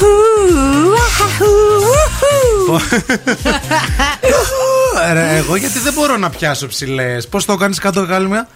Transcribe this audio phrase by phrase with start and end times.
[5.38, 7.28] Εγώ γιατί δεν μπορώ να πιάσω ψηλές.
[7.28, 8.46] Πώς το κάνεις κάτω κάλυμα.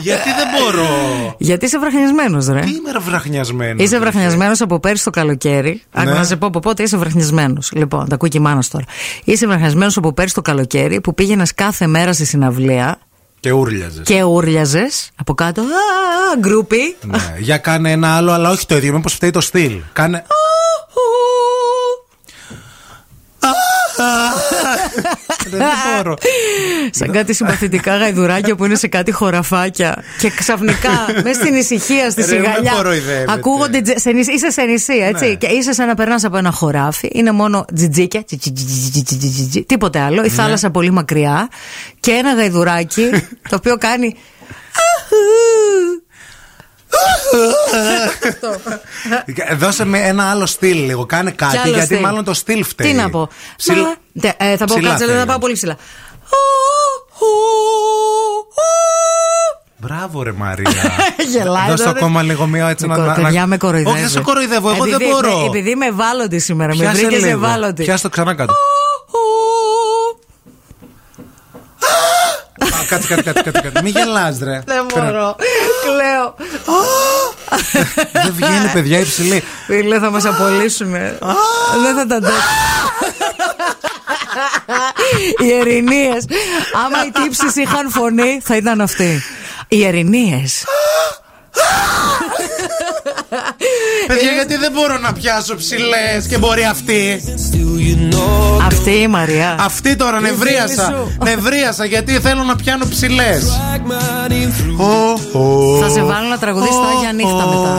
[0.00, 0.88] Γιατί δεν μπορώ;
[1.38, 2.60] Γιατί είσαι βραχνιασμένος, ρε.
[2.60, 3.84] Τι είμαι βραχνιασμένος.
[3.84, 5.82] Είσαι βραχνιασμένος από πέρσι το καλοκαίρι.
[5.92, 6.04] Ναι.
[6.04, 7.70] να σε πω από πότε είσαι βραχνιασμένος.
[7.74, 8.84] Λοιπόν, τα ακούει και η μάνα τώρα.
[9.24, 12.98] Είσαι βραχνιασμένος από πέρσι το καλοκαίρι που πήγαινες κάθε μέρα στη συναυλία.
[13.42, 14.02] Και ούρλιαζες.
[14.04, 15.62] Και ούρλιαζες από κάτω.
[16.38, 16.96] γκρούπι.
[17.00, 18.92] Ναι, για κάνε ένα άλλο, αλλά όχι το ίδιο.
[18.92, 19.80] Μήπως φταίει το στυλ.
[19.92, 20.24] Κάνε.
[25.56, 26.16] Δεν μπορώ.
[26.90, 32.22] Σαν κάτι συμπαθητικά γαϊδουράκια που είναι σε κάτι χωραφάκια και ξαφνικά μέσα στην ησυχία, στη
[32.22, 32.72] σιγαλιά.
[33.28, 33.82] Ακούγονται.
[34.34, 35.26] Είσαι σε νησί, έτσι.
[35.26, 35.34] Ναι.
[35.34, 37.10] Και είσαι σαν να περνάς από ένα χωράφι.
[37.12, 38.24] Είναι μόνο τζιτζίκια.
[39.66, 40.20] Τίποτε άλλο.
[40.20, 40.28] Η ναι.
[40.28, 41.48] θάλασσα πολύ μακριά.
[42.00, 43.10] Και ένα γαϊδουράκι
[43.48, 44.16] το οποίο κάνει.
[49.56, 51.06] Δώσε με ένα άλλο στυλ λίγο.
[51.06, 52.90] Κάνε κάτι γιατί μάλλον το στυλ φταίει.
[52.90, 53.28] Τι να πω.
[54.36, 55.76] Ε, θα πω κάτσε, θα πάω πολύ ψηλά.
[59.76, 60.70] Μπράβο ρε Μαρία.
[61.32, 61.68] Γελάει.
[61.68, 63.14] Δώσε ακόμα λίγο μία έτσι να.
[63.14, 63.90] Παιδιά με κοροϊδεύει.
[63.90, 64.70] Όχι, δεν σε κοροϊδεύω.
[64.70, 65.44] Εγώ δεν μπορώ.
[65.46, 66.76] Επειδή είμαι ευάλωτη σήμερα.
[66.76, 67.82] Με βρήκε ευάλωτη.
[67.82, 68.54] Πιάσ' το ξανά κάτω.
[72.88, 73.82] Κάτσε, κάτσε, κάτσε, κάτσε.
[73.82, 74.62] Μην γελάς ρε.
[74.66, 75.36] Δεν μπορώ.
[75.82, 76.34] Κλαίω.
[78.12, 79.42] Δεν βγαίνει, παιδιά, υψηλή.
[79.66, 80.90] Φίλε, θα μας απολύσουν.
[81.82, 82.36] Δεν θα τα αντέξω.
[85.38, 86.24] Οι ερηνίες.
[86.84, 89.22] Άμα οι τύψεις είχαν φωνή, θα ήταν αυτοί.
[89.68, 90.64] Οι ερηνίες.
[94.06, 97.22] Παιδιά, γιατί δεν μπορώ να πιάσω ψηλές και μπορεί αυτή;
[98.66, 99.56] Αυτή η Μαρία.
[99.60, 101.08] Αυτή τώρα νευρίασα.
[101.22, 103.44] Νευρίασα γιατί θέλω να πιάνω ψηλές.
[103.44, 103.80] Θα
[105.92, 107.78] σε βάλω να τραγουδίσει τα Άγια Νύχτα μετά.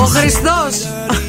[0.00, 0.74] Ο Χριστός